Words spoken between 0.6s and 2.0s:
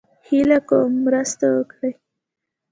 کوم مرسته وکړئ